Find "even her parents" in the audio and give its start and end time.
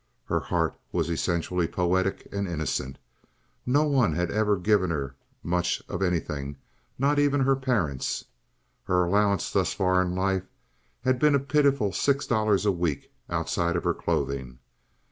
7.19-8.25